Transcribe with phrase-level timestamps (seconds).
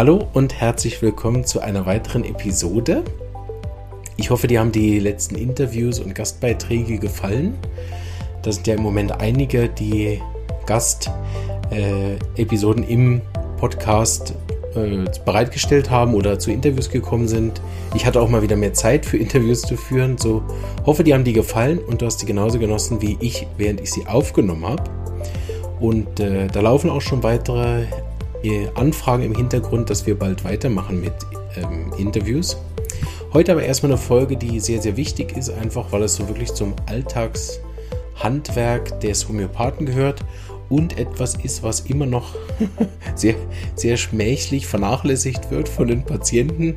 [0.00, 3.04] Hallo und herzlich willkommen zu einer weiteren Episode.
[4.16, 7.58] Ich hoffe, dir haben die letzten Interviews und Gastbeiträge gefallen.
[8.40, 10.18] Da sind ja im Moment einige, die
[10.64, 13.20] Gast-Episoden äh, im
[13.58, 14.32] Podcast
[14.74, 17.60] äh, bereitgestellt haben oder zu Interviews gekommen sind.
[17.94, 20.16] Ich hatte auch mal wieder mehr Zeit für Interviews zu führen.
[20.16, 20.42] So
[20.86, 23.92] hoffe, die haben dir gefallen und du hast die genauso genossen wie ich, während ich
[23.92, 24.84] sie aufgenommen habe.
[25.78, 27.84] Und äh, da laufen auch schon weitere
[28.74, 31.12] Anfragen im Hintergrund, dass wir bald weitermachen mit
[31.56, 32.56] ähm, Interviews.
[33.32, 36.52] Heute aber erstmal eine Folge, die sehr, sehr wichtig ist, einfach weil es so wirklich
[36.52, 40.24] zum Alltagshandwerk des Homöopathen gehört
[40.68, 42.34] und etwas ist, was immer noch
[43.14, 43.36] sehr,
[43.74, 46.76] sehr schmächlich vernachlässigt wird von den Patienten.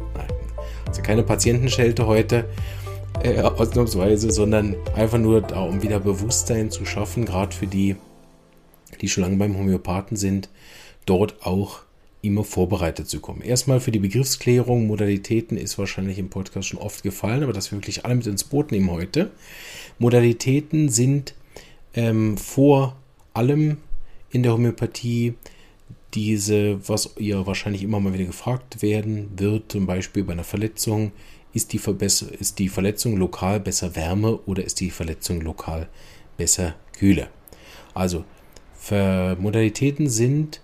[0.86, 2.46] Also keine Patientenschelte heute,
[3.24, 7.96] äh, ausnahmsweise, sondern einfach nur da, um wieder Bewusstsein zu schaffen, gerade für die,
[9.02, 10.50] die schon lange beim Homöopathen sind,
[11.06, 11.82] dort auch
[12.22, 13.42] immer vorbereitet zu kommen.
[13.42, 17.78] Erstmal für die Begriffsklärung, Modalitäten ist wahrscheinlich im Podcast schon oft gefallen, aber dass wir
[17.78, 19.32] wirklich alle mit ins Boot nehmen heute.
[20.00, 21.36] Modalitäten sind
[21.94, 22.96] ähm, vor
[23.34, 23.78] allem
[24.32, 25.34] in der Homöopathie
[26.14, 31.12] diese, was ihr wahrscheinlich immer mal wieder gefragt werden wird, zum Beispiel bei einer Verletzung,
[31.54, 31.80] ist die,
[32.40, 35.90] ist die Verletzung lokal besser Wärme oder ist die Verletzung lokal
[36.38, 37.28] besser Kühle?
[37.94, 38.24] Also,
[38.90, 40.62] Modalitäten sind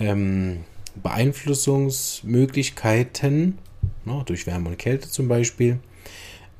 [0.00, 0.64] ähm,
[1.02, 3.58] Beeinflussungsmöglichkeiten,
[4.04, 5.78] ne, durch Wärme und Kälte zum Beispiel,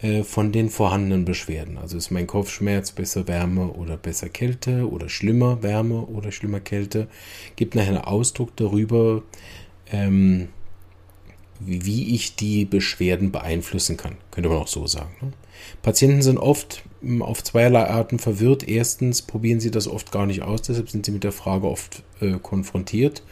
[0.02, 1.78] äh, von den vorhandenen Beschwerden.
[1.78, 7.08] Also ist mein Kopfschmerz besser Wärme oder besser Kälte oder schlimmer Wärme oder schlimmer Kälte.
[7.56, 9.22] Gibt nachher einen Ausdruck darüber,
[9.90, 10.48] ähm,
[11.60, 14.16] wie ich die Beschwerden beeinflussen kann.
[14.30, 15.14] Könnte man auch so sagen.
[15.20, 15.32] Ne?
[15.82, 18.66] Patienten sind oft hm, auf zweierlei Arten verwirrt.
[18.66, 22.02] Erstens probieren sie das oft gar nicht aus, deshalb sind sie mit der Frage oft
[22.20, 23.22] äh, konfrontiert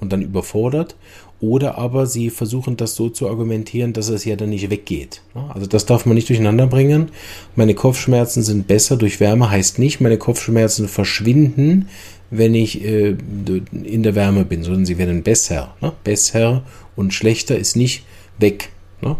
[0.00, 0.96] und dann überfordert.
[1.40, 5.20] Oder aber sie versuchen das so zu argumentieren, dass es ja dann nicht weggeht.
[5.52, 7.10] Also das darf man nicht durcheinander bringen.
[7.54, 11.88] Meine Kopfschmerzen sind besser durch Wärme heißt nicht, meine Kopfschmerzen verschwinden,
[12.30, 13.16] wenn ich äh,
[13.72, 15.74] in der Wärme bin, sondern sie werden besser.
[15.82, 15.92] Ne?
[16.02, 16.62] Besser
[16.96, 18.04] und schlechter ist nicht
[18.38, 18.70] weg.
[19.00, 19.16] Ne?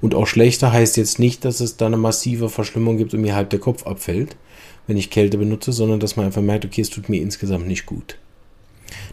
[0.00, 3.34] Und auch schlechter heißt jetzt nicht, dass es da eine massive Verschlimmung gibt und mir
[3.34, 4.36] halb der Kopf abfällt,
[4.86, 7.86] wenn ich Kälte benutze, sondern dass man einfach merkt, okay, es tut mir insgesamt nicht
[7.86, 8.18] gut.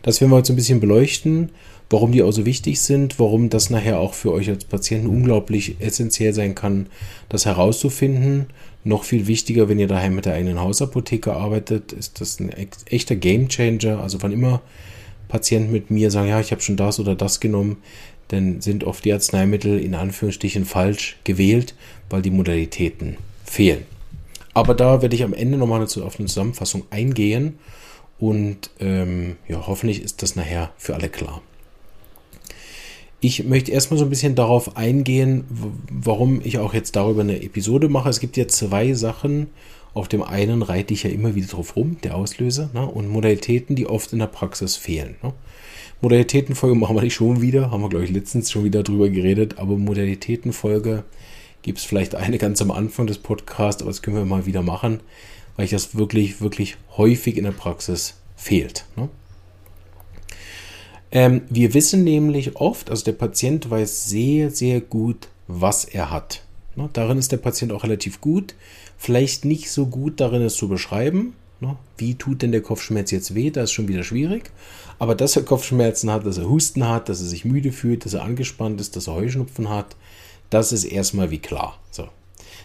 [0.02, 1.52] Das werden wir heute ein bisschen beleuchten,
[1.90, 5.78] warum die auch so wichtig sind, warum das nachher auch für euch als Patienten unglaublich
[5.80, 6.88] essentiell sein kann,
[7.30, 8.48] das herauszufinden.
[8.84, 12.52] Noch viel wichtiger, wenn ihr daheim mit der eigenen Hausapotheke arbeitet, ist das ein
[12.86, 14.00] echter Gamechanger.
[14.00, 14.62] Also wann immer
[15.30, 17.78] Patienten mit mir sagen, ja, ich habe schon das oder das genommen,
[18.28, 21.74] dann sind oft die Arzneimittel in Anführungsstrichen falsch gewählt,
[22.10, 23.86] weil die Modalitäten fehlen.
[24.54, 27.60] Aber da werde ich am Ende nochmal auf eine Zusammenfassung eingehen
[28.20, 31.42] und ähm, ja, hoffentlich ist das nachher für alle klar.
[33.22, 35.44] Ich möchte erstmal so ein bisschen darauf eingehen,
[35.92, 38.10] warum ich auch jetzt darüber eine Episode mache.
[38.10, 39.48] Es gibt ja zwei Sachen.
[39.94, 42.86] Auf dem einen reite ich ja immer wieder drauf rum, der Auslöser, ne?
[42.86, 45.16] und Modalitäten, die oft in der Praxis fehlen.
[45.24, 45.34] Ne?
[46.02, 49.58] Modalitätenfolge machen wir nicht schon wieder, haben wir, glaube ich, letztens schon wieder drüber geredet,
[49.58, 51.04] aber Modalitätenfolge
[51.62, 54.62] gibt es vielleicht eine ganz am Anfang des Podcasts, aber das können wir mal wieder
[54.62, 55.02] machen
[55.60, 58.86] weil ich das wirklich, wirklich häufig in der Praxis fehlt.
[58.96, 59.10] Ne?
[61.12, 66.44] Ähm, wir wissen nämlich oft, also der Patient weiß sehr, sehr gut, was er hat.
[66.78, 66.90] Ne?
[66.94, 68.56] Darin ist der Patient auch relativ gut.
[69.02, 71.34] Vielleicht nicht so gut darin, es zu beschreiben.
[71.62, 71.78] Ne?
[71.98, 73.50] Wie tut denn der Kopfschmerz jetzt weh?
[73.50, 74.52] Das ist schon wieder schwierig.
[75.00, 78.14] Aber dass er Kopfschmerzen hat, dass er Husten hat, dass er sich müde fühlt, dass
[78.14, 79.96] er angespannt ist, dass er Heuschnupfen hat,
[80.50, 81.80] das ist erstmal wie klar.
[81.92, 82.10] So.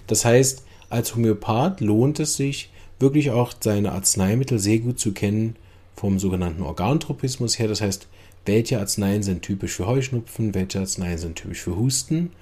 [0.08, 5.54] Das heißt, als Homöopath lohnt es sich, wirklich auch seine Arzneimittel sehr gut zu kennen
[5.94, 7.68] vom sogenannten Organtropismus her.
[7.68, 8.08] Das heißt,
[8.44, 12.32] welche Arzneien sind typisch für Heuschnupfen, welche Arzneien sind typisch für Husten.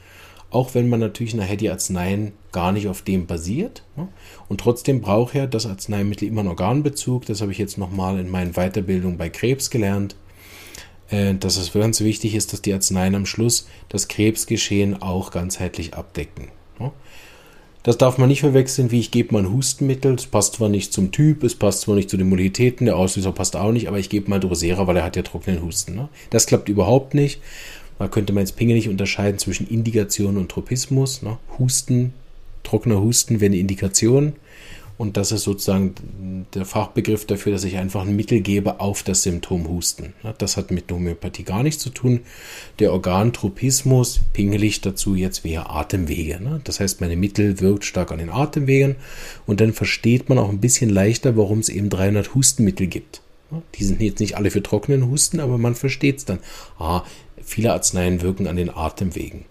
[0.52, 3.82] Auch wenn man natürlich nachher die Arzneien gar nicht auf dem basiert.
[3.96, 4.08] Ne?
[4.48, 7.24] Und trotzdem braucht er das Arzneimittel immer einen Organbezug.
[7.24, 10.14] Das habe ich jetzt nochmal in meinen Weiterbildungen bei Krebs gelernt.
[11.08, 15.94] Äh, dass es ganz wichtig ist, dass die Arzneien am Schluss das Krebsgeschehen auch ganzheitlich
[15.94, 16.48] abdecken.
[16.78, 16.92] Ne?
[17.82, 20.14] Das darf man nicht verwechseln, wie ich gebe mal ein Hustenmittel.
[20.14, 23.32] Es passt zwar nicht zum Typ, es passt zwar nicht zu den Modalitäten, der Auslöser
[23.32, 25.96] passt auch nicht, aber ich gebe mal Drosera, weil er hat ja trockenen Husten.
[25.96, 26.08] Ne?
[26.30, 27.40] Das klappt überhaupt nicht.
[27.98, 31.22] Da könnte man jetzt pingelig unterscheiden zwischen Indikation und Tropismus.
[31.22, 31.38] Ne?
[31.58, 32.12] Husten,
[32.62, 34.34] trockener Husten wäre eine Indikation.
[34.98, 39.22] Und das ist sozusagen der Fachbegriff dafür, dass ich einfach ein Mittel gebe auf das
[39.22, 40.12] Symptom Husten.
[40.38, 42.20] Das hat mit Homöopathie gar nichts zu tun.
[42.78, 46.60] Der Organtropismus, pingelig dazu jetzt wäre Atemwege.
[46.62, 48.96] Das heißt, meine Mittel wirkt stark an den Atemwegen
[49.46, 53.22] und dann versteht man auch ein bisschen leichter, warum es eben 300 Hustenmittel gibt.
[53.74, 56.38] Die sind jetzt nicht alle für trockenen Husten, aber man versteht es dann.
[56.78, 57.02] Ah,
[57.52, 59.44] viele Arzneien wirken an den Atemwegen.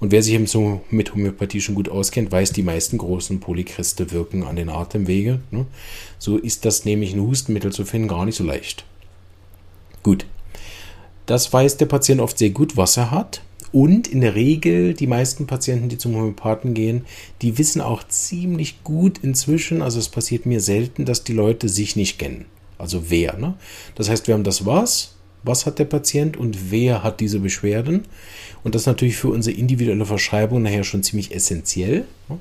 [0.00, 4.10] Und wer sich eben so mit Homöopathie schon gut auskennt, weiß, die meisten großen Polykriste
[4.10, 5.40] wirken an den Atemwege.
[5.50, 5.66] Ne?
[6.18, 8.84] So ist das nämlich ein Hustenmittel zu finden gar nicht so leicht.
[10.02, 10.26] Gut.
[11.26, 13.42] Das weiß der Patient oft sehr gut, was er hat.
[13.72, 17.04] Und in der Regel, die meisten Patienten, die zum Homöopathen gehen,
[17.42, 21.96] die wissen auch ziemlich gut inzwischen, also es passiert mir selten, dass die Leute sich
[21.96, 22.44] nicht kennen.
[22.78, 23.36] Also wer.
[23.36, 23.54] Ne?
[23.96, 25.13] Das heißt, wir haben das was,
[25.44, 28.04] was hat der Patient und wer hat diese Beschwerden.
[28.62, 32.04] Und das ist natürlich für unsere individuelle Verschreibung nachher schon ziemlich essentiell.
[32.28, 32.38] Ne?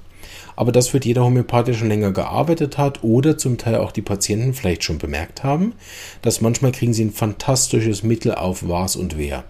[0.56, 4.02] Aber das wird jeder Homöopath, der schon länger gearbeitet hat oder zum Teil auch die
[4.02, 5.74] Patienten vielleicht schon bemerkt haben,
[6.22, 9.44] dass manchmal kriegen sie ein fantastisches Mittel auf was und wer.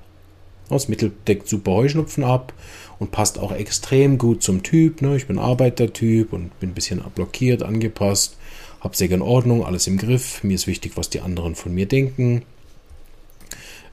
[0.70, 2.54] Das Mittel deckt super Heuschnupfen ab
[2.98, 5.02] und passt auch extrem gut zum Typ.
[5.02, 5.16] Ne?
[5.18, 8.38] Ich bin Arbeitertyp und bin ein bisschen blockiert, angepasst,
[8.80, 10.44] habe sehr gerne Ordnung, alles im Griff.
[10.44, 12.44] Mir ist wichtig, was die anderen von mir denken.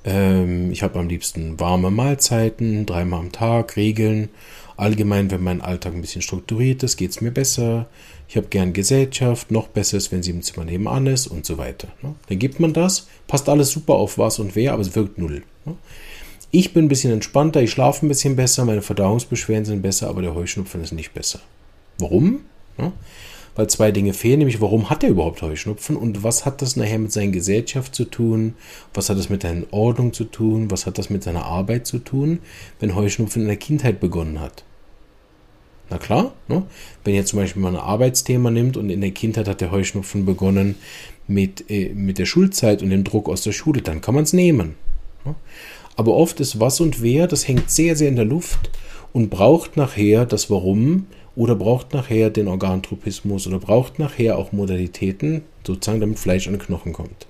[0.05, 4.31] Ähm, ich habe am liebsten warme Mahlzeiten, dreimal am Tag, Regeln.
[4.76, 7.87] Allgemein, wenn mein Alltag ein bisschen strukturiert ist, geht es mir besser.
[8.29, 11.58] Ich habe gern Gesellschaft, noch besser ist, wenn sie im Zimmer nebenan ist und so
[11.58, 11.88] weiter.
[12.00, 12.14] Ne?
[12.29, 15.43] Dann gibt man das, passt alles super auf was und wer, aber es wirkt null.
[15.64, 15.75] Ne?
[16.53, 20.23] Ich bin ein bisschen entspannter, ich schlafe ein bisschen besser, meine Verdauungsbeschwerden sind besser, aber
[20.23, 21.41] der Heuschnupfen ist nicht besser.
[21.99, 22.41] Warum?
[22.79, 22.93] Ja,
[23.55, 26.99] weil zwei Dinge fehlen, nämlich warum hat er überhaupt Heuschnupfen und was hat das nachher
[26.99, 28.55] mit seiner Gesellschaft zu tun,
[28.94, 31.99] was hat das mit seiner Ordnung zu tun, was hat das mit seiner Arbeit zu
[31.99, 32.41] tun,
[32.79, 34.64] wenn Heuschnupfen in der Kindheit begonnen hat.
[35.91, 36.62] Na klar, ne?
[37.05, 40.25] wenn ihr zum Beispiel mal ein Arbeitsthema nimmt und in der Kindheit hat der Heuschnupfen
[40.25, 40.76] begonnen
[41.26, 44.32] mit, äh, mit der Schulzeit und dem Druck aus der Schule, dann kann man es
[44.32, 44.76] nehmen.
[45.25, 45.35] Ne?
[45.96, 48.70] Aber oft ist was und wer, das hängt sehr, sehr in der Luft
[49.12, 51.06] und braucht nachher das Warum
[51.37, 56.93] oder braucht nachher den Organtropismus oder braucht nachher auch Modalitäten, sozusagen damit Fleisch an Knochen
[56.93, 57.27] kommt.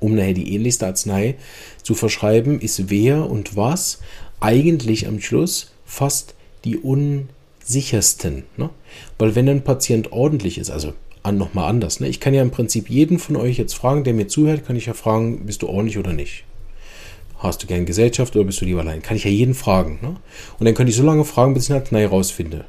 [0.00, 1.36] Um nachher die ähnlichste Arznei
[1.82, 4.00] zu verschreiben, ist wer und was
[4.40, 6.34] eigentlich am Schluss fast
[6.64, 8.44] die unsichersten.
[8.56, 8.70] Ne?
[9.18, 10.94] Weil wenn ein Patient ordentlich ist, also
[11.30, 12.08] nochmal anders, ne?
[12.08, 14.86] ich kann ja im Prinzip jeden von euch jetzt fragen, der mir zuhört, kann ich
[14.86, 16.44] ja fragen, bist du ordentlich oder nicht?
[17.40, 19.00] Hast du gern Gesellschaft oder bist du lieber allein?
[19.00, 19.98] Kann ich ja jeden fragen.
[20.02, 20.16] Ne?
[20.58, 22.66] Und dann könnte ich so lange fragen, bis ich eine Arznei rausfinde.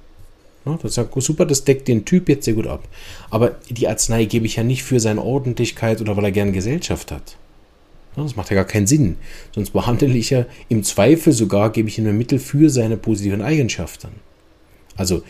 [0.66, 0.80] Ne?
[0.82, 2.88] Das sagt, super, das deckt den Typ jetzt sehr gut ab.
[3.30, 7.12] Aber die Arznei gebe ich ja nicht für seine Ordentlichkeit oder weil er gern Gesellschaft
[7.12, 7.36] hat.
[8.16, 8.24] Ne?
[8.24, 9.18] Das macht ja gar keinen Sinn.
[9.54, 13.42] Sonst behandle ich ja im Zweifel sogar, gebe ich ihm ein Mittel für seine positiven
[13.42, 14.10] Eigenschaften.
[14.96, 15.22] Also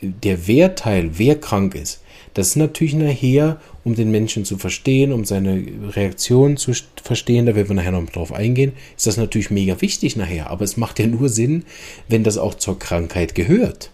[0.00, 2.02] der Wehrteil, wer krank ist,
[2.34, 6.72] das ist natürlich nachher, um den Menschen zu verstehen, um seine Reaktion zu
[7.02, 10.50] verstehen, da werden wir nachher noch drauf eingehen, ist das natürlich mega wichtig nachher.
[10.50, 11.64] Aber es macht ja nur Sinn,
[12.08, 13.90] wenn das auch zur Krankheit gehört.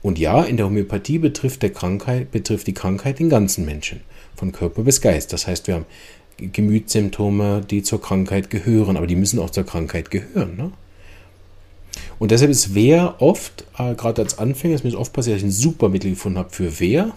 [0.00, 4.00] Und ja, in der Homöopathie betrifft, der Krankheit, betrifft die Krankheit den ganzen Menschen,
[4.36, 5.32] von Körper bis Geist.
[5.32, 5.86] Das heißt, wir haben
[6.38, 10.56] Gemütssymptome, die zur Krankheit gehören, aber die müssen auch zur Krankheit gehören.
[10.56, 10.72] Ne?
[12.22, 15.48] Und deshalb ist Wehr oft, äh, gerade als Anfänger, ist mir oft passiert, dass ich
[15.48, 17.10] ein super Mittel gefunden habe für Wehr.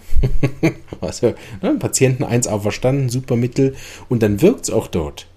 [1.00, 1.32] also,
[1.62, 3.76] ne, Patienten 1a verstanden, super Mittel
[4.08, 5.28] und dann wirkt es auch dort.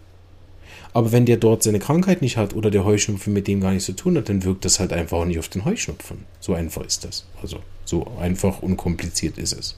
[0.92, 3.86] Aber wenn der dort seine Krankheit nicht hat oder der Heuschnupfen mit dem gar nichts
[3.86, 6.25] zu tun hat, dann wirkt das halt einfach auch nicht auf den Heuschnupfen.
[6.39, 7.27] So einfach ist das.
[7.39, 9.77] Also so einfach unkompliziert ist es.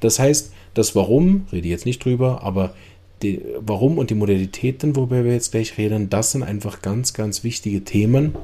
[0.00, 2.74] Das heißt, das Warum, rede ich jetzt nicht drüber, aber
[3.22, 7.42] die, Warum und die Modalitäten, worüber wir jetzt gleich reden, das sind einfach ganz, ganz
[7.42, 8.34] wichtige Themen,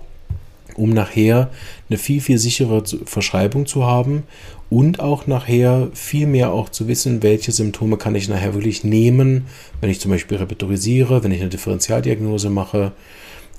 [0.77, 1.51] um nachher
[1.89, 4.25] eine viel, viel sichere Verschreibung zu haben
[4.71, 9.47] und auch nachher viel mehr auch zu wissen, welche Symptome kann ich nachher wirklich nehmen,
[9.81, 12.93] wenn ich zum Beispiel repertorisiere, wenn ich eine Differentialdiagnose mache,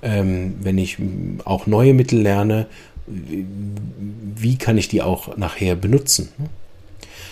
[0.01, 0.97] ähm, wenn ich
[1.43, 2.67] auch neue Mittel lerne,
[3.07, 6.29] wie kann ich die auch nachher benutzen.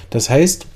[0.09, 0.67] Das heißt,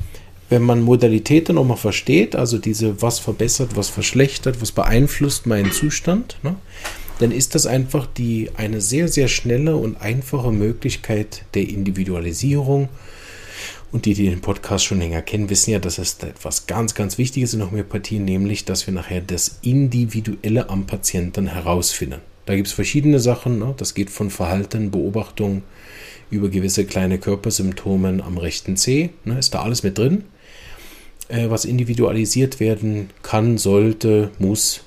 [0.50, 6.38] wenn man Modalitäten nochmal versteht, also diese, was verbessert, was verschlechtert, was beeinflusst meinen Zustand,
[6.44, 6.56] ne,
[7.20, 12.90] dann ist das einfach die, eine sehr, sehr schnelle und einfache Möglichkeit der Individualisierung.
[13.92, 17.20] Und die, die den Podcast schon länger kennen, wissen ja, dass es etwas ganz, ganz
[17.20, 22.20] Wichtiges in Homöopathie, nämlich, dass wir nachher das Individuelle am Patienten herausfinden.
[22.48, 23.60] Da gibt es verschiedene Sachen.
[23.60, 23.76] Ne?
[23.78, 25.62] Das geht von Verhalten, Beobachtung
[26.32, 29.12] über gewisse kleine Körpersymptomen am rechten C.
[29.26, 29.38] Ne?
[29.38, 30.24] Ist da alles mit drin,
[31.28, 34.82] äh, was individualisiert werden kann, sollte, muss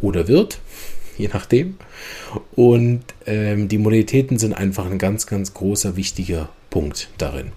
[0.00, 0.60] oder wird
[1.18, 1.76] je nachdem.
[2.54, 7.52] Und ähm, die Modalitäten sind einfach ein ganz, ganz großer, wichtiger Punkt darin.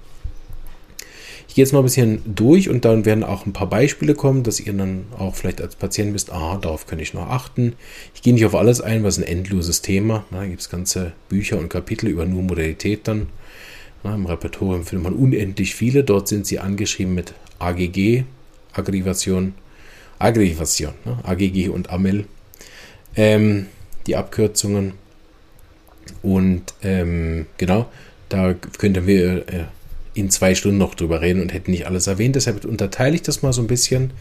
[1.48, 4.44] Ich gehe jetzt mal ein bisschen durch und dann werden auch ein paar Beispiele kommen,
[4.44, 7.74] dass ihr dann auch vielleicht als Patient wisst, ah, darauf kann ich noch achten.
[8.14, 10.26] Ich gehe nicht auf alles ein, was ein endloses Thema.
[10.30, 13.28] Da gibt es ganze Bücher und Kapitel über nur Modalität dann.
[14.04, 16.04] Na, Im Repertorium findet man unendlich viele.
[16.04, 18.24] Dort sind sie angeschrieben mit AGG,
[18.74, 19.56] Aggravation,
[20.20, 21.18] Aggravation, ne?
[21.24, 22.26] AGG und AMEL
[23.18, 23.66] ähm,
[24.06, 24.94] die Abkürzungen.
[26.22, 27.88] Und ähm, genau,
[28.30, 29.66] da könnten wir äh,
[30.14, 32.36] in zwei Stunden noch drüber reden und hätten nicht alles erwähnt.
[32.36, 34.12] Deshalb unterteile ich das mal so ein bisschen.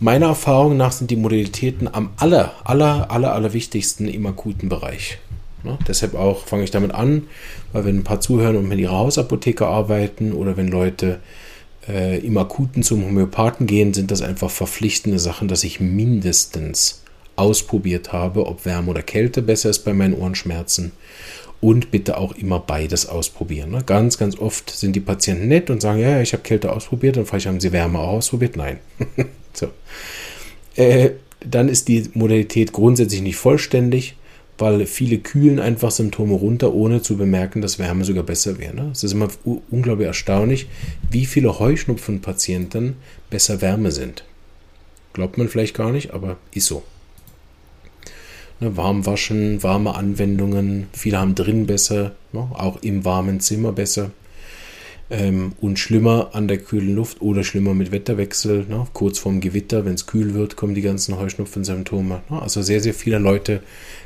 [0.00, 5.18] Meiner Erfahrung nach sind die Modalitäten am aller, aller, aller, aller wichtigsten im akuten Bereich.
[5.62, 5.78] Ne?
[5.86, 7.24] Deshalb auch fange ich damit an,
[7.72, 11.20] weil wenn ein paar zuhören und mit ihrer Hausapotheke arbeiten oder wenn Leute
[11.88, 17.03] äh, im Akuten zum Homöopathen gehen, sind das einfach verpflichtende Sachen, dass ich mindestens
[17.36, 20.92] ausprobiert habe, ob Wärme oder Kälte besser ist bei meinen Ohrenschmerzen.
[21.60, 23.70] Und bitte auch immer beides ausprobieren.
[23.70, 23.82] Ne?
[23.86, 27.16] Ganz, ganz oft sind die Patienten nett und sagen, ja, ich habe Kälte ausprobiert.
[27.16, 28.56] Und vielleicht haben sie Wärme auch ausprobiert.
[28.56, 28.80] Nein.
[29.54, 29.68] so.
[30.76, 34.14] Äh, dann ist die Modalität grundsätzlich nicht vollständig
[34.58, 38.74] weil viele kühlen einfach Symptome runter, ohne zu bemerken, dass Wärme sogar besser wäre.
[38.74, 38.90] Ne?
[38.92, 39.28] Es ist immer
[39.70, 40.68] unglaublich erstaunlich,
[41.10, 42.96] wie viele Heuschnupfenpatienten
[43.30, 44.24] besser Wärme sind.
[45.12, 46.82] Glaubt man vielleicht gar nicht, aber ist so.
[48.64, 52.48] Ne, warm waschen, warme Anwendungen, viele haben drin besser, ne?
[52.54, 54.10] auch im warmen Zimmer besser.
[55.10, 58.64] Ähm, und schlimmer an der kühlen Luft oder schlimmer mit Wetterwechsel.
[58.66, 58.86] Ne?
[58.94, 62.22] Kurz vorm Gewitter, wenn es kühl wird, kommen die ganzen Heuschnupfensymptome.
[62.30, 62.42] Ne?
[62.42, 63.60] Also sehr, sehr viele Leute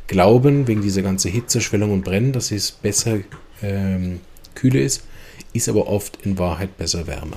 [0.08, 3.18] glauben, wegen dieser ganzen Hitze, Schwellung und Brennen, dass es besser
[3.62, 4.18] ähm,
[4.56, 5.04] kühle ist,
[5.52, 7.36] ist aber oft in Wahrheit besser Wärme.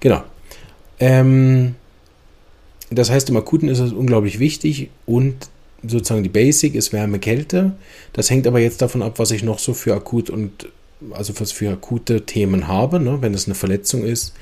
[0.00, 0.22] Genau.
[1.00, 1.76] Ähm,
[2.90, 5.48] das heißt, im Akuten ist es unglaublich wichtig und
[5.86, 7.72] sozusagen die Basic ist Wärme, Kälte.
[8.12, 10.68] Das hängt aber jetzt davon ab, was ich noch so für akut und
[11.10, 13.00] also was für akute Themen habe.
[13.00, 13.18] Ne?
[13.20, 14.34] Wenn es eine Verletzung ist,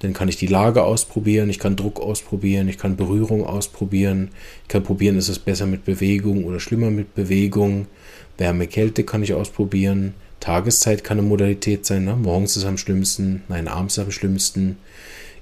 [0.00, 4.30] dann kann ich die Lage ausprobieren, ich kann Druck ausprobieren, ich kann Berührung ausprobieren,
[4.62, 7.86] ich kann probieren, ist es besser mit Bewegung oder schlimmer mit Bewegung.
[8.36, 10.14] Wärme, Kälte kann ich ausprobieren.
[10.40, 12.04] Tageszeit kann eine Modalität sein.
[12.04, 12.14] Ne?
[12.14, 14.76] Morgens ist am schlimmsten, nein, abends am schlimmsten.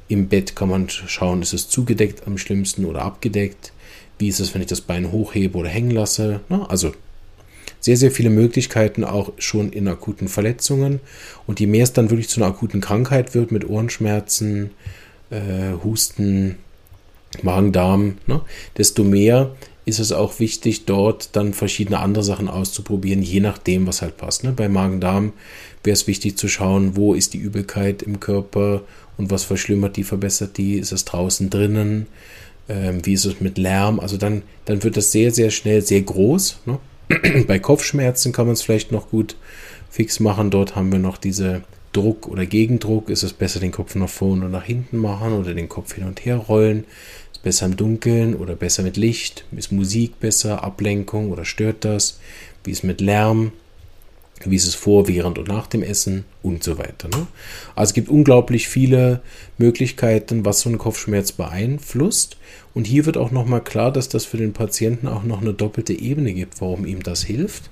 [0.06, 3.72] Im Bett kann man schauen, ist es zugedeckt am schlimmsten oder abgedeckt.
[4.18, 6.40] Wie ist es, wenn ich das Bein hochhebe oder hängen lasse?
[6.48, 6.68] Ne?
[6.68, 6.92] Also
[7.80, 11.00] sehr, sehr viele Möglichkeiten auch schon in akuten Verletzungen.
[11.46, 14.70] Und je mehr es dann wirklich zu einer akuten Krankheit wird mit Ohrenschmerzen,
[15.30, 16.56] äh, Husten,
[17.42, 18.40] Magen-Darm, ne,
[18.78, 19.54] desto mehr
[19.86, 24.44] ist es auch wichtig, dort dann verschiedene andere Sachen auszuprobieren, je nachdem, was halt passt.
[24.44, 24.52] Ne?
[24.52, 25.34] Bei Magen-Darm
[25.82, 28.80] wäre es wichtig zu schauen, wo ist die Übelkeit im Körper
[29.18, 32.06] und was verschlimmert die, verbessert die, ist es draußen drinnen,
[32.68, 36.02] ähm, wie ist es mit Lärm, also dann, dann wird das sehr, sehr schnell sehr
[36.02, 36.60] groß.
[36.66, 36.78] Ne?
[37.46, 39.36] Bei Kopfschmerzen kann man es vielleicht noch gut
[39.90, 40.50] fix machen.
[40.50, 43.10] Dort haben wir noch diese Druck oder Gegendruck.
[43.10, 46.04] Ist es besser, den Kopf nach vorne oder nach hinten machen oder den Kopf hin
[46.04, 46.84] und her rollen?
[47.32, 49.44] Ist besser im Dunkeln oder besser mit Licht?
[49.52, 50.64] Ist Musik besser?
[50.64, 52.18] Ablenkung oder stört das?
[52.64, 53.52] Wie ist mit Lärm?
[54.44, 57.08] Wie ist es vor, während und nach dem Essen und so weiter.
[57.08, 57.26] Ne?
[57.74, 59.22] Also es gibt unglaublich viele
[59.56, 62.36] Möglichkeiten, was so ein Kopfschmerz beeinflusst.
[62.74, 65.92] Und hier wird auch nochmal klar, dass das für den Patienten auch noch eine doppelte
[65.92, 67.70] Ebene gibt, warum ihm das hilft.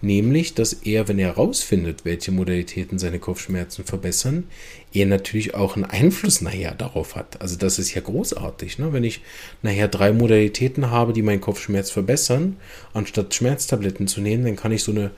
[0.00, 4.44] Nämlich, dass er, wenn er herausfindet, welche Modalitäten seine Kopfschmerzen verbessern,
[4.92, 7.42] er natürlich auch einen Einfluss nachher darauf hat.
[7.42, 8.78] Also das ist ja großartig.
[8.78, 8.92] Ne?
[8.92, 9.22] Wenn ich
[9.62, 12.56] nachher drei Modalitäten habe, die meinen Kopfschmerz verbessern,
[12.92, 15.10] anstatt Schmerztabletten zu nehmen, dann kann ich so eine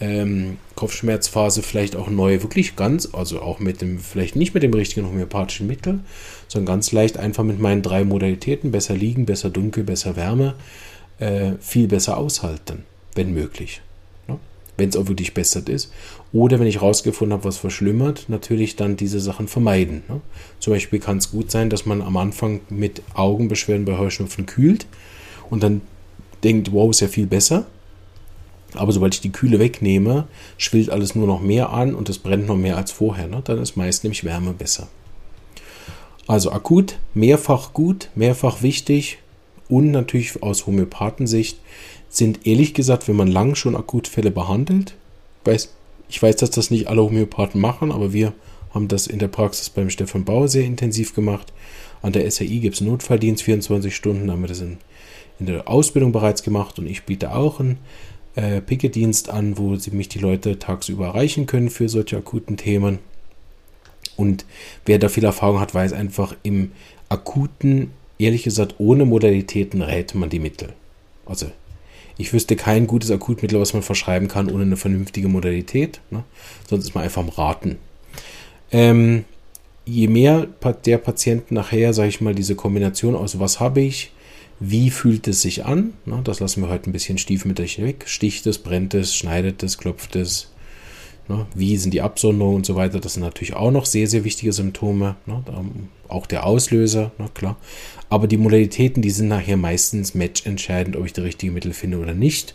[0.00, 4.74] ähm, Kopfschmerzphase vielleicht auch neu, wirklich ganz, also auch mit dem, vielleicht nicht mit dem
[4.74, 6.00] richtigen homöopathischen Mittel,
[6.48, 10.54] sondern ganz leicht einfach mit meinen drei Modalitäten, besser liegen, besser dunkel, besser Wärme,
[11.18, 12.84] äh, viel besser aushalten,
[13.14, 13.80] wenn möglich.
[14.28, 14.38] Ne?
[14.76, 15.90] Wenn es auch wirklich bessert ist.
[16.30, 20.02] Oder wenn ich rausgefunden habe, was verschlimmert, natürlich dann diese Sachen vermeiden.
[20.08, 20.20] Ne?
[20.60, 24.86] Zum Beispiel kann es gut sein, dass man am Anfang mit Augenbeschwerden bei Heuschnupfen kühlt
[25.48, 25.80] und dann
[26.44, 27.66] denkt, wow, ist ja viel besser
[28.78, 30.28] aber sobald ich die Kühle wegnehme,
[30.58, 33.28] schwillt alles nur noch mehr an und es brennt noch mehr als vorher.
[33.28, 33.42] Ne?
[33.44, 34.88] Dann ist meist nämlich Wärme besser.
[36.26, 39.18] Also akut, mehrfach gut, mehrfach wichtig
[39.68, 41.58] und natürlich aus Homöopathensicht
[42.08, 44.94] sind ehrlich gesagt, wenn man lang schon Akutfälle behandelt,
[45.44, 45.72] weiß,
[46.08, 48.32] ich weiß, dass das nicht alle Homöopathen machen, aber wir
[48.72, 51.52] haben das in der Praxis beim Stefan Bauer sehr intensiv gemacht.
[52.02, 54.78] An der SAI gibt es Notfalldienst 24 Stunden, haben wir das in,
[55.40, 57.78] in der Ausbildung bereits gemacht und ich biete auch einen
[58.36, 63.00] äh, Pickedienst an, wo sie mich die Leute tagsüber erreichen können für solche akuten Themen.
[64.16, 64.44] Und
[64.84, 66.72] wer da viel Erfahrung hat, weiß einfach, im
[67.08, 70.72] akuten, ehrlich gesagt, ohne Modalitäten rät man die Mittel.
[71.26, 71.46] Also,
[72.18, 76.00] ich wüsste kein gutes Akutmittel, was man verschreiben kann, ohne eine vernünftige Modalität.
[76.10, 76.24] Ne?
[76.68, 77.76] Sonst ist man einfach am Raten.
[78.72, 79.24] Ähm,
[79.84, 80.46] je mehr
[80.84, 84.12] der Patient nachher, sage ich mal, diese Kombination aus, was habe ich,
[84.58, 85.92] wie fühlt es sich an?
[86.24, 88.04] Das lassen wir heute ein bisschen stiefmütterlich weg.
[88.06, 90.50] Sticht es, brennt es, schneidet es, klopft es?
[91.54, 93.00] Wie sind die Absonderungen und so weiter?
[93.00, 95.16] Das sind natürlich auch noch sehr, sehr wichtige Symptome.
[95.26, 95.42] Ne?
[96.08, 97.56] Auch der Auslöser, klar.
[98.08, 102.14] Aber die Modalitäten, die sind nachher meistens matchentscheidend, ob ich das richtige Mittel finde oder
[102.14, 102.54] nicht.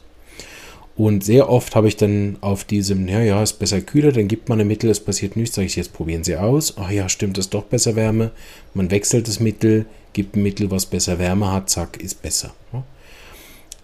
[0.96, 4.50] Und sehr oft habe ich dann auf diesem, ja, ja, ist besser kühler, dann gibt
[4.50, 6.76] man ein Mittel, es passiert nichts, sage ich, jetzt probieren Sie aus.
[6.78, 8.32] Ach ja, stimmt, ist doch besser Wärme.
[8.74, 12.54] Man wechselt das Mittel, gibt ein Mittel, was besser Wärme hat, zack, ist besser.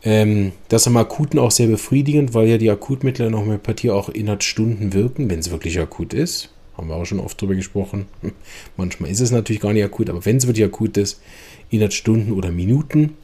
[0.03, 4.10] Ähm, das ist am Akuten auch sehr befriedigend, weil ja die Akutmittel in Homöopathie auch
[4.10, 6.50] innerhalb Stunden wirken, wenn es wirklich akut ist.
[6.77, 8.05] Haben wir auch schon oft drüber gesprochen.
[8.77, 11.19] Manchmal ist es natürlich gar nicht akut, aber wenn es wirklich akut ist,
[11.72, 13.15] innerhalb Stunden oder Minuten.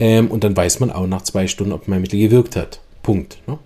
[0.00, 2.80] Ähm, und dann weiß man auch nach zwei Stunden, ob mein Mittel gewirkt hat.
[3.02, 3.38] Punkt.
[3.46, 3.58] Ne?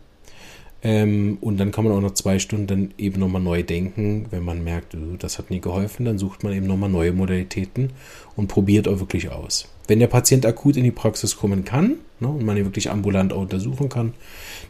[0.85, 4.27] Ähm, und dann kann man auch nach zwei Stunden dann eben nochmal neu denken.
[4.31, 7.91] Wenn man merkt, oh, das hat nie geholfen, dann sucht man eben nochmal neue Modalitäten
[8.37, 9.69] und probiert auch wirklich aus.
[9.87, 13.33] Wenn der Patient akut in die Praxis kommen kann ne, und man ihn wirklich ambulant
[13.33, 14.15] auch untersuchen kann,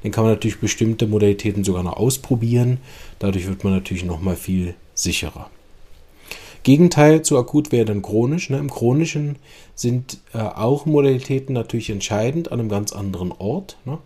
[0.02, 2.78] dann kann man natürlich bestimmte Modalitäten sogar noch ausprobieren.
[3.18, 5.50] Dadurch wird man natürlich nochmal viel sicherer.
[6.62, 8.48] Gegenteil zu akut wäre dann chronisch.
[8.48, 8.58] Ne?
[8.58, 9.36] Im chronischen
[9.74, 13.78] sind äh, auch Modalitäten natürlich entscheidend an einem ganz anderen Ort.
[13.84, 13.98] Ne?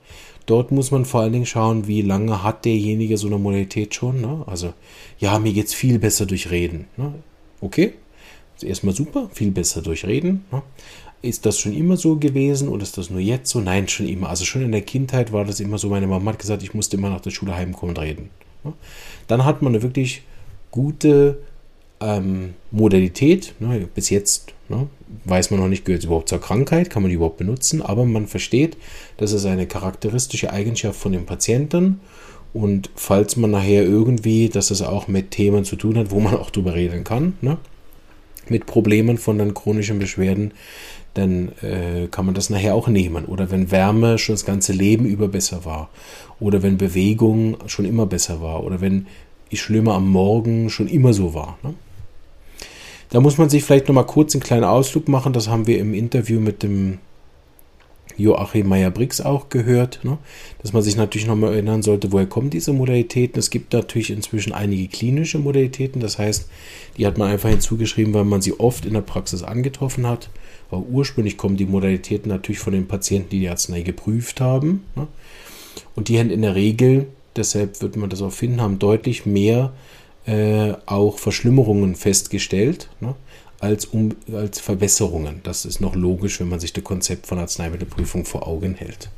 [0.47, 4.21] Dort muss man vor allen Dingen schauen, wie lange hat derjenige so eine Modalität schon.
[4.21, 4.45] Ne?
[4.47, 4.73] Also,
[5.19, 6.87] ja, mir geht es viel besser durch Reden.
[6.97, 7.15] Ne?
[7.61, 7.95] Okay,
[8.63, 10.45] erstmal super, viel besser durch Reden.
[10.53, 10.63] Ne?
[11.23, 13.61] Ist das schon immer so gewesen oder ist das nur jetzt so?
[13.61, 14.29] Nein, schon immer.
[14.29, 15.89] Also schon in der Kindheit war das immer so.
[15.89, 18.31] Meine Mama hat gesagt, ich musste immer nach der Schule heimkommen und reden.
[18.63, 18.73] Ne?
[19.27, 20.23] Dann hat man eine wirklich
[20.71, 21.39] gute
[22.01, 24.87] ähm, Modalität, ne, bis jetzt ne,
[25.25, 28.05] weiß man noch nicht, gehört es überhaupt zur Krankheit, kann man die überhaupt benutzen, aber
[28.05, 28.77] man versteht,
[29.17, 32.01] das ist eine charakteristische Eigenschaft von dem Patienten
[32.53, 36.37] und falls man nachher irgendwie, dass es auch mit Themen zu tun hat, wo man
[36.37, 37.59] auch drüber reden kann, ne,
[38.49, 40.53] mit Problemen von den chronischen Beschwerden,
[41.15, 43.25] dann äh, kann man das nachher auch nehmen.
[43.25, 45.89] Oder wenn Wärme schon das ganze Leben über besser war.
[46.41, 48.65] Oder wenn Bewegung schon immer besser war.
[48.65, 49.07] Oder wenn
[49.49, 51.59] ich schlimmer am Morgen schon immer so war.
[51.63, 51.75] Ne?
[53.11, 55.33] Da muss man sich vielleicht noch mal kurz einen kleinen Ausflug machen.
[55.33, 56.99] Das haben wir im Interview mit dem
[58.17, 60.19] Joachim Meyer-Briggs auch gehört, ne?
[60.63, 63.39] dass man sich natürlich noch mal erinnern sollte, woher kommen diese Modalitäten.
[63.39, 66.49] Es gibt natürlich inzwischen einige klinische Modalitäten, das heißt,
[66.97, 70.31] die hat man einfach hinzugeschrieben, weil man sie oft in der Praxis angetroffen hat.
[70.71, 74.85] Aber ursprünglich kommen die Modalitäten natürlich von den Patienten, die die Arznei geprüft haben.
[74.97, 75.07] Ne?
[75.95, 79.73] Und die haben in der Regel, deshalb wird man das auch finden, haben deutlich mehr
[80.27, 83.15] äh, auch Verschlimmerungen festgestellt, ne,
[83.61, 85.41] als, um, als Verbesserungen.
[85.43, 89.11] Das ist noch logisch, wenn man sich das Konzept von Arzneimittelprüfung vor Augen hält.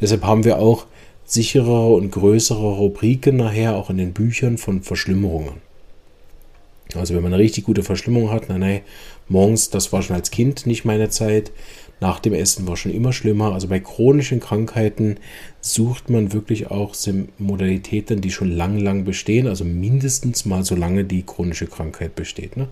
[0.00, 0.86] Deshalb haben wir auch
[1.24, 5.54] sicherere und größere Rubriken nachher auch in den Büchern von Verschlimmerungen.
[6.94, 8.80] Also wenn man eine richtig gute Verschlimmung hat, nein, nein,
[9.28, 11.52] morgens, das war schon als Kind nicht meine Zeit,
[12.00, 13.52] nach dem Essen war schon immer schlimmer.
[13.52, 15.16] Also bei chronischen Krankheiten
[15.60, 16.94] sucht man wirklich auch
[17.38, 22.56] Modalitäten, die schon lang, lang bestehen, also mindestens mal so lange die chronische Krankheit besteht.
[22.56, 22.68] Ne?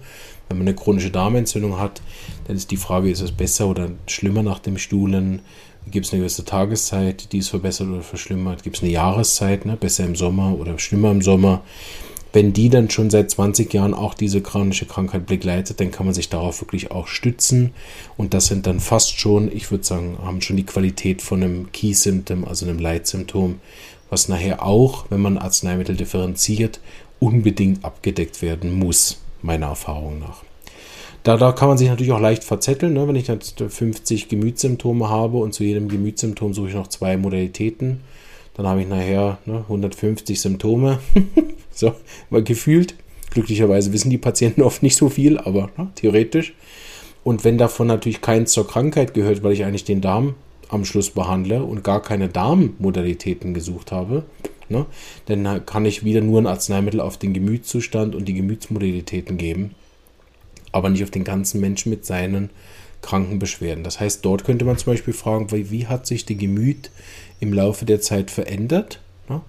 [0.49, 2.01] Wenn man eine chronische Darmentzündung hat,
[2.47, 5.43] dann ist die Frage, ist es besser oder schlimmer nach dem Stuhlen?
[5.91, 8.63] Gibt es eine gewisse Tageszeit, die es verbessert oder verschlimmert?
[8.63, 9.77] Gibt es eine Jahreszeit, ne?
[9.77, 11.63] besser im Sommer oder schlimmer im Sommer?
[12.33, 16.15] Wenn die dann schon seit 20 Jahren auch diese chronische Krankheit begleitet, dann kann man
[16.15, 17.73] sich darauf wirklich auch stützen.
[18.17, 21.73] Und das sind dann fast schon, ich würde sagen, haben schon die Qualität von einem
[21.73, 23.61] Key-Symptom, also einem Leitsymptom,
[24.11, 26.81] was nachher auch, wenn man Arzneimittel differenziert,
[27.19, 30.43] unbedingt abgedeckt werden muss, meiner Erfahrung nach.
[31.25, 33.09] Da, da kann man sich natürlich auch leicht verzetteln, ne?
[33.09, 38.01] wenn ich jetzt 50 Gemütssymptome habe und zu jedem Gemütssymptom suche ich noch zwei Modalitäten
[38.59, 40.99] dann habe ich nachher ne, 150 Symptome.
[41.71, 41.95] so,
[42.29, 42.97] mal gefühlt.
[43.31, 46.55] Glücklicherweise wissen die Patienten oft nicht so viel, aber ne, theoretisch.
[47.23, 50.35] Und wenn davon natürlich keins zur Krankheit gehört, weil ich eigentlich den Darm
[50.71, 54.25] am Schluss behandle und gar keine Darmmodalitäten gesucht habe,
[54.69, 54.87] ne,
[55.27, 59.77] dann kann ich wieder nur ein Arzneimittel auf den Gemütszustand und die Gemütsmodalitäten geben,
[60.73, 62.51] aber nicht auf den ganzen Menschen mit seinen
[63.03, 63.85] Krankenbeschwerden.
[63.85, 66.91] Das heißt, dort könnte man zum Beispiel fragen, wie, wie hat sich die Gemüt
[67.41, 69.41] im Laufe der Zeit verändert, ne,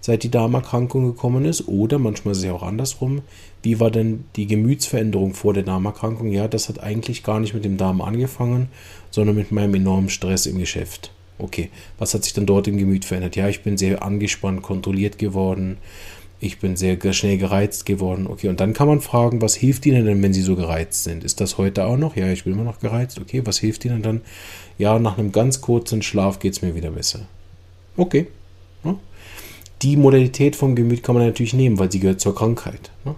[0.00, 1.68] seit die Darmerkrankung gekommen ist?
[1.68, 3.22] Oder manchmal ist es ja auch andersrum.
[3.62, 6.30] Wie war denn die Gemütsveränderung vor der Darmerkrankung?
[6.32, 8.68] Ja, das hat eigentlich gar nicht mit dem Darm angefangen,
[9.10, 11.12] sondern mit meinem enormen Stress im Geschäft.
[11.38, 13.36] Okay, was hat sich dann dort im Gemüt verändert?
[13.36, 15.78] Ja, ich bin sehr angespannt, kontrolliert geworden
[16.40, 18.26] ich bin sehr schnell gereizt geworden.
[18.26, 21.22] Okay, und dann kann man fragen, was hilft Ihnen denn, wenn Sie so gereizt sind?
[21.22, 22.16] Ist das heute auch noch?
[22.16, 23.20] Ja, ich bin immer noch gereizt.
[23.20, 24.22] Okay, was hilft Ihnen dann?
[24.78, 27.20] Ja, nach einem ganz kurzen Schlaf geht es mir wieder besser.
[27.96, 28.28] Okay.
[28.84, 28.96] Ja.
[29.82, 32.90] Die Modalität vom Gemüt kann man natürlich nehmen, weil sie gehört zur Krankheit.
[33.04, 33.14] Ja.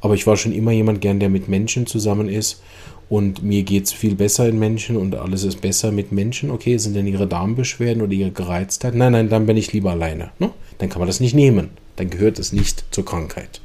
[0.00, 2.62] Aber ich war schon immer jemand gern, der mit Menschen zusammen ist
[3.08, 6.50] und mir geht es viel besser in Menschen und alles ist besser mit Menschen.
[6.50, 8.94] Okay, sind denn Ihre Darmbeschwerden oder Ihre Gereiztheit?
[8.94, 10.30] Nein, nein, dann bin ich lieber alleine.
[10.38, 10.50] Ne?
[10.82, 11.70] dann kann man das nicht nehmen.
[11.96, 13.60] Dann gehört es nicht zur Krankheit.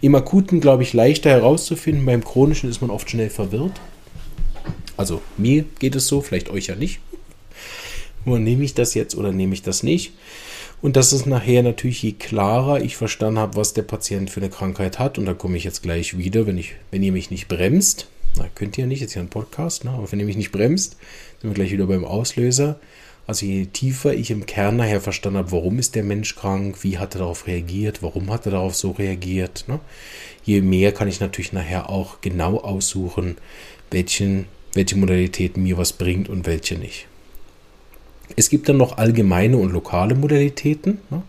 [0.00, 2.06] Im Akuten, glaube ich, leichter herauszufinden.
[2.06, 3.80] Beim Chronischen ist man oft schnell verwirrt.
[4.96, 7.00] Also mir geht es so, vielleicht euch ja nicht.
[8.24, 10.12] Nur nehme ich das jetzt oder nehme ich das nicht?
[10.82, 14.50] Und das ist nachher natürlich, je klarer ich verstanden habe, was der Patient für eine
[14.50, 15.18] Krankheit hat.
[15.18, 18.08] Und da komme ich jetzt gleich wieder, wenn, ich, wenn ihr mich nicht bremst.
[18.36, 19.90] Na, könnt ihr nicht, jetzt ja ein Podcast, ne?
[19.90, 20.96] aber wenn ihr mich nicht bremst,
[21.40, 22.78] sind wir gleich wieder beim Auslöser.
[23.26, 26.98] Also je tiefer ich im Kern nachher verstanden habe, warum ist der Mensch krank, wie
[26.98, 29.80] hat er darauf reagiert, warum hat er darauf so reagiert, ne?
[30.44, 33.36] je mehr kann ich natürlich nachher auch genau aussuchen,
[33.90, 37.08] welchen, welche Modalität mir was bringt und welche nicht.
[38.36, 40.98] Es gibt dann noch allgemeine und lokale Modalitäten.
[41.10, 41.22] Ne?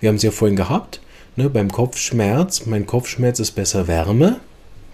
[0.00, 1.00] Wir haben es ja vorhin gehabt.
[1.36, 1.48] Ne?
[1.48, 4.40] Beim Kopfschmerz, mein Kopfschmerz ist besser Wärme.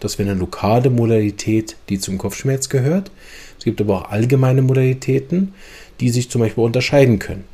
[0.00, 3.10] Das wäre eine lokale Modalität, die zum Kopfschmerz gehört.
[3.58, 5.54] Es gibt aber auch allgemeine Modalitäten,
[6.00, 7.44] die sich zum Beispiel unterscheiden können.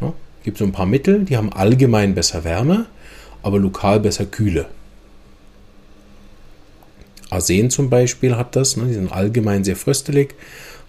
[0.00, 0.12] Ne?
[0.38, 2.86] Es gibt so ein paar Mittel, die haben allgemein besser Wärme,
[3.42, 4.66] aber lokal besser Kühle.
[7.30, 8.86] Arsen zum Beispiel hat das, ne?
[8.86, 10.34] die sind allgemein sehr fröstelig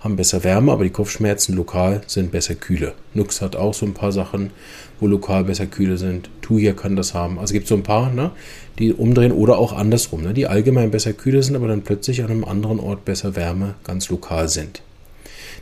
[0.06, 2.94] haben besser Wärme, aber die Kopfschmerzen lokal sind besser kühle.
[3.16, 4.52] Nux hat auch so ein paar Sachen,
[5.00, 6.30] wo lokal besser kühle sind.
[6.42, 7.40] Tuya kann das haben.
[7.40, 8.30] Also es gibt so ein paar, ne,
[8.78, 12.30] die umdrehen oder auch andersrum, ne, die allgemein besser kühle sind, aber dann plötzlich an
[12.30, 14.84] einem anderen Ort besser Wärme ganz lokal sind.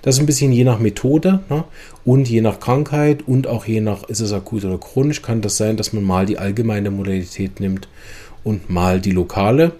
[0.03, 1.63] Das ist ein bisschen je nach Methode ne?
[2.05, 5.57] und je nach Krankheit und auch je nach, ist es akut oder chronisch, kann das
[5.57, 7.87] sein, dass man mal die allgemeine Modalität nimmt
[8.43, 9.71] und mal die lokale.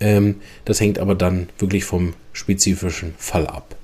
[0.00, 3.76] Ähm, das hängt aber dann wirklich vom spezifischen Fall ab.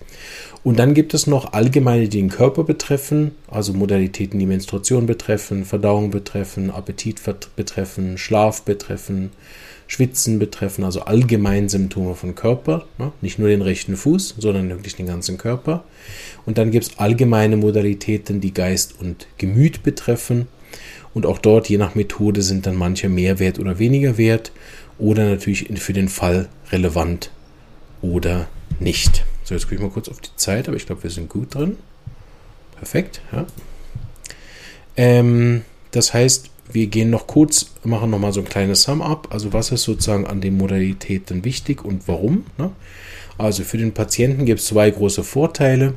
[0.65, 5.65] Und dann gibt es noch allgemeine, die den Körper betreffen, also Modalitäten, die Menstruation betreffen,
[5.65, 7.23] Verdauung betreffen, Appetit
[7.55, 9.31] betreffen, Schlaf betreffen,
[9.89, 13.11] Schwitzen betreffen, also allgemein Symptome von Körper, ne?
[13.23, 15.83] nicht nur den rechten Fuß, sondern wirklich den ganzen Körper.
[16.45, 20.47] Und dann gibt es allgemeine Modalitäten, die Geist und Gemüt betreffen.
[21.15, 24.53] Und auch dort, je nach Methode, sind dann manche mehr wert oder weniger wert
[24.99, 27.31] oder natürlich für den Fall relevant
[28.03, 28.47] oder
[28.79, 29.25] nicht.
[29.43, 31.55] So, jetzt gucke ich mal kurz auf die Zeit, aber ich glaube, wir sind gut
[31.55, 31.79] drin.
[32.77, 33.47] Perfekt, ja.
[34.99, 39.29] Ähm, das heißt, wir gehen noch kurz, machen nochmal so ein kleines Sum-up.
[39.31, 42.45] Also was ist sozusagen an den Modalitäten wichtig und warum?
[42.59, 42.71] Ne?
[43.39, 45.95] Also für den Patienten gibt es zwei große Vorteile.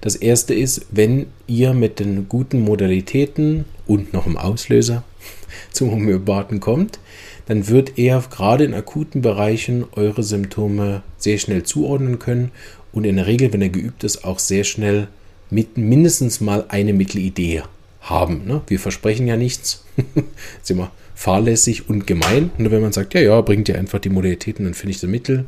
[0.00, 5.04] Das erste ist, wenn ihr mit den guten Modalitäten und noch im Auslöser
[5.70, 6.98] zum Homöopathen kommt,
[7.46, 12.50] dann wird er gerade in akuten Bereichen eure Symptome sehr schnell zuordnen können
[12.92, 15.08] und in der Regel, wenn er geübt ist, auch sehr schnell
[15.50, 17.62] mit mindestens mal eine Mittelidee
[18.02, 18.46] haben.
[18.46, 18.62] Ne?
[18.66, 19.84] Wir versprechen ja nichts.
[20.62, 22.50] ist immer fahrlässig und gemein.
[22.58, 25.08] Nur wenn man sagt, ja, ja, bringt ihr einfach die Modalitäten, dann finde ich das
[25.08, 25.44] Mittel.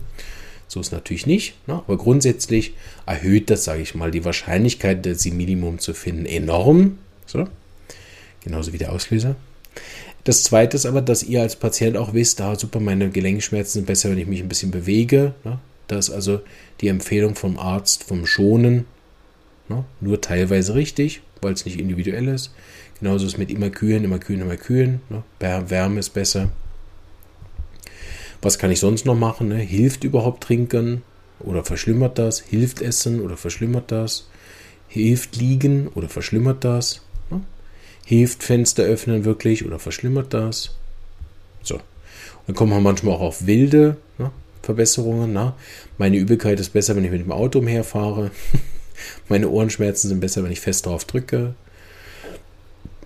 [0.69, 1.55] So ist natürlich nicht.
[1.67, 1.75] Ne?
[1.75, 2.75] Aber grundsätzlich
[3.07, 6.99] erhöht das, sage ich mal, die Wahrscheinlichkeit, sie Minimum zu finden, enorm.
[7.27, 7.47] So.
[8.43, 9.37] Genauso wie der Auslöser.
[10.25, 13.87] Das zweite ist aber, dass ihr als Patient auch wisst, ah, super, meine Gelenkschmerzen sind
[13.87, 15.35] besser, wenn ich mich ein bisschen bewege.
[15.45, 15.59] Ne?
[15.87, 16.40] Das ist also
[16.81, 18.87] die Empfehlung vom Arzt vom Schonen.
[19.69, 19.85] Ne?
[20.01, 22.53] Nur teilweise richtig, weil es nicht individuell ist.
[22.99, 25.01] Genauso ist es mit immer kühlen, immer kühlen, immer kühlen.
[25.09, 25.23] Ne?
[25.39, 26.51] Wärme ist besser.
[28.43, 29.49] Was kann ich sonst noch machen?
[29.49, 29.59] Ne?
[29.59, 31.03] Hilft überhaupt Trinken
[31.41, 32.41] oder verschlimmert das?
[32.41, 34.29] Hilft Essen oder verschlimmert das?
[34.89, 37.01] Hilft Liegen oder verschlimmert das?
[38.05, 40.77] Hilft Fenster öffnen wirklich oder verschlimmert das?
[41.63, 41.81] So.
[42.47, 44.31] dann kommen wir manchmal auch auf wilde ne,
[44.63, 45.33] Verbesserungen.
[45.33, 45.57] Na?
[45.97, 48.31] Meine Übelkeit ist besser, wenn ich mit dem Auto umherfahre.
[49.29, 51.55] Meine Ohrenschmerzen sind besser, wenn ich fest drauf drücke.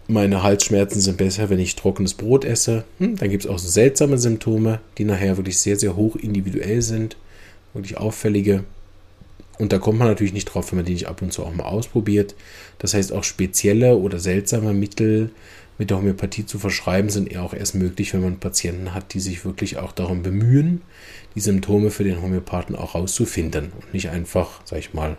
[0.06, 2.84] Meine Halsschmerzen sind besser, wenn ich trockenes Brot esse.
[2.98, 6.80] Hm, dann gibt es auch so seltsame Symptome, die nachher wirklich sehr, sehr hoch individuell
[6.82, 7.16] sind.
[7.74, 8.64] Wirklich auffällige
[9.58, 11.52] und da kommt man natürlich nicht drauf, wenn man die nicht ab und zu auch
[11.52, 12.34] mal ausprobiert.
[12.78, 15.30] Das heißt, auch spezielle oder seltsame Mittel
[15.78, 19.20] mit der Homöopathie zu verschreiben, sind eher auch erst möglich, wenn man Patienten hat, die
[19.20, 20.82] sich wirklich auch darum bemühen,
[21.34, 25.16] die Symptome für den Homöopathen auch rauszufinden und nicht einfach, sag ich mal,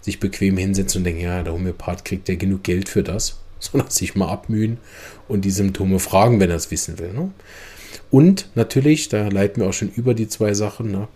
[0.00, 3.90] sich bequem hinsetzen und denken, ja, der Homöopath kriegt ja genug Geld für das, sondern
[3.90, 4.78] sich mal abmühen
[5.28, 7.12] und die Symptome fragen, wenn er es wissen will.
[7.12, 7.30] Ne?
[8.10, 11.08] Und natürlich, da leiten wir auch schon über die zwei Sachen, ne?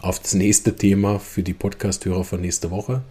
[0.00, 3.02] auf das nächste Thema für die Podcast-Hörer von nächste Woche,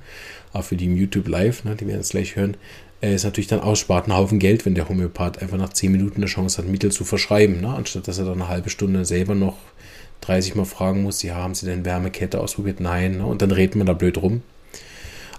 [0.54, 2.58] auch für die im YouTube Live, ne, die werden es gleich hören,
[3.02, 6.18] äh, ist natürlich dann ausspart ein Haufen Geld, wenn der Homöopath einfach nach 10 Minuten
[6.18, 9.36] eine Chance hat, Mittel zu verschreiben, ne, anstatt dass er dann eine halbe Stunde selber
[9.36, 9.58] noch
[10.22, 12.80] 30 Mal fragen muss, ja, haben Sie denn Wärmekette ausprobiert?
[12.80, 14.42] Nein, ne, und dann redet man da blöd rum.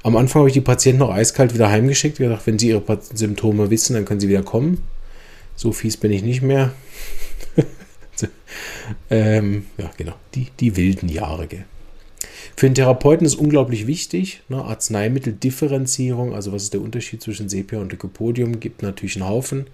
[0.03, 2.83] Am Anfang habe ich die Patienten noch eiskalt wieder heimgeschickt, gedacht, wenn sie ihre
[3.15, 4.83] Symptome wissen, dann können sie wieder kommen.
[5.55, 6.73] So fies bin ich nicht mehr.
[9.11, 11.47] ähm, ja, genau, die, die wilden Jahre.
[11.47, 11.65] Gell.
[12.57, 17.81] Für den Therapeuten ist unglaublich wichtig, ne, Arzneimitteldifferenzierung, also was ist der Unterschied zwischen Sepia
[17.81, 19.67] und Lycopodium, gibt natürlich einen Haufen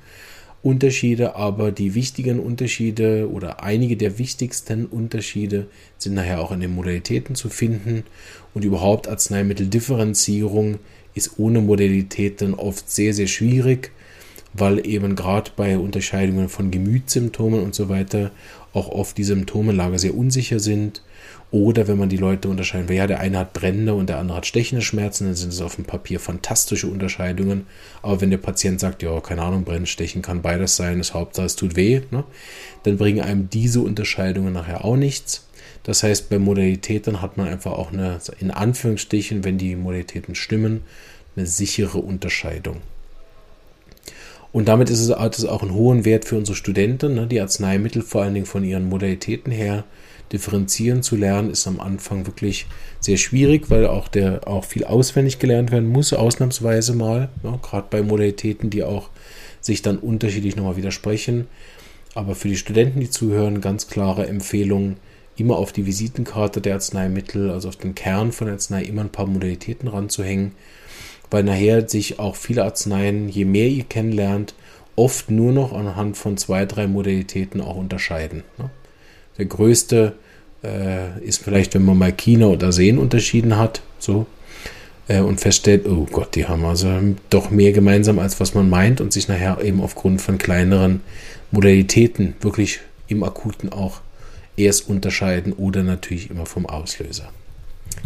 [0.62, 5.66] Unterschiede, aber die wichtigen Unterschiede oder einige der wichtigsten Unterschiede
[5.98, 8.04] sind nachher auch in den Modalitäten zu finden.
[8.54, 10.78] Und überhaupt Arzneimitteldifferenzierung
[11.14, 13.92] ist ohne Modalitäten oft sehr, sehr schwierig,
[14.52, 18.32] weil eben gerade bei Unterscheidungen von Gemütssymptomen und so weiter
[18.72, 21.02] auch oft die Symptomenlage sehr unsicher sind
[21.50, 24.36] oder wenn man die Leute unterscheiden will, ja, der eine hat brennende und der andere
[24.36, 27.66] hat stechende Schmerzen, dann sind es auf dem Papier fantastische Unterscheidungen.
[28.02, 31.46] Aber wenn der Patient sagt, ja, keine Ahnung, brennen, stechen kann beides sein, das Hauptsache
[31.46, 32.24] es tut weh, ne,
[32.82, 35.46] dann bringen einem diese Unterscheidungen nachher auch nichts.
[35.84, 40.82] Das heißt, bei Modalitäten hat man einfach auch eine, in Anführungsstrichen, wenn die Modalitäten stimmen,
[41.34, 42.82] eine sichere Unterscheidung.
[44.52, 47.40] Und damit ist es, hat es auch einen hohen Wert für unsere Studenten, ne, die
[47.40, 49.84] Arzneimittel vor allen Dingen von ihren Modalitäten her
[50.32, 52.66] differenzieren zu lernen, ist am Anfang wirklich
[53.00, 57.86] sehr schwierig, weil auch der auch viel auswendig gelernt werden muss, ausnahmsweise mal, ja, gerade
[57.90, 59.10] bei Modalitäten, die auch
[59.60, 61.46] sich dann unterschiedlich nochmal widersprechen.
[62.14, 64.96] Aber für die Studenten, die zuhören, ganz klare Empfehlung,
[65.36, 69.26] immer auf die Visitenkarte der Arzneimittel, also auf den Kern von Arznei, immer ein paar
[69.26, 70.52] Modalitäten ranzuhängen,
[71.30, 74.54] weil nachher sich auch viele Arzneien, je mehr ihr kennenlernt,
[74.96, 78.42] oft nur noch anhand von zwei, drei Modalitäten auch unterscheiden.
[78.58, 78.70] Ne?
[79.38, 80.14] Der größte
[80.64, 84.26] äh, ist vielleicht, wenn man mal Kino oder Sehen unterschieden hat, so,
[85.08, 86.88] äh, und feststellt, oh Gott, die haben also
[87.30, 91.00] doch mehr gemeinsam, als was man meint und sich nachher eben aufgrund von kleineren
[91.50, 94.00] Modalitäten wirklich im Akuten auch
[94.56, 97.30] erst unterscheiden oder natürlich immer vom Auslöser.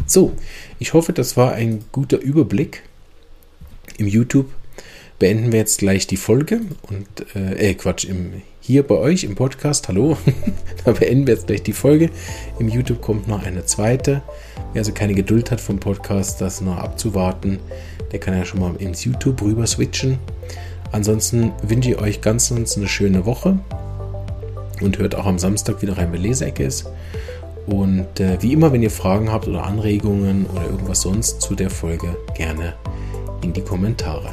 [0.07, 0.37] So,
[0.79, 2.83] ich hoffe, das war ein guter Überblick.
[3.99, 4.51] Im YouTube
[5.18, 9.35] beenden wir jetzt gleich die Folge und äh, äh Quatsch, im hier bei euch im
[9.35, 9.88] Podcast.
[9.88, 10.16] Hallo,
[10.85, 12.11] da beenden wir jetzt gleich die Folge.
[12.61, 14.22] Im YouTube kommt noch eine zweite.
[14.72, 17.59] Wer also keine Geduld hat vom Podcast, das noch abzuwarten,
[18.12, 20.18] der kann ja schon mal ins YouTube rüber switchen.
[20.92, 23.59] Ansonsten wünsche ich euch ganz, ganz eine schöne Woche
[24.81, 26.88] und hört auch am Samstag wieder rein, wenn Leseecke ist.
[27.66, 31.70] Und äh, wie immer, wenn ihr Fragen habt oder Anregungen oder irgendwas sonst zu der
[31.70, 32.75] Folge, gerne
[33.42, 34.33] in die Kommentare.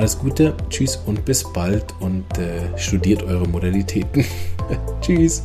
[0.00, 4.24] Alles Gute, tschüss und bis bald und äh, studiert eure Modalitäten.
[5.02, 5.42] tschüss.